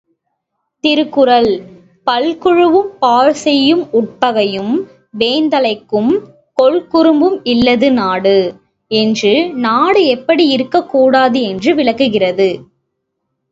திருக்குறள் 0.83 1.49
பல்குழுவும் 2.07 2.89
பாழ்செய்யும் 3.01 3.83
உட்பகையும் 3.99 4.73
வேந்தலைக்கும் 5.21 6.11
கொல்குறும்பும் 6.57 7.37
இல்லது 7.53 7.89
நாடு 7.99 8.37
என்று 8.91 9.33
நாடு 9.65 10.03
எப்படி 10.15 10.45
இருக்கக்கூடாது 10.55 11.41
என்று 11.51 11.73
விளக்குகிறது! 11.79 12.49